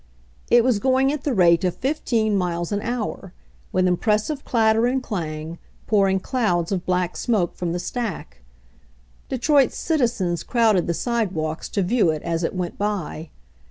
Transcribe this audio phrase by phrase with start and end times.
[0.49, 3.33] It was going at the rate of fifteen miles an hour,
[3.71, 8.41] with impressive clatter and clang, pouring clouds of black smoke from the stack.
[9.29, 13.29] Detroit's citizens crowded the sidewalks to view it as it went by.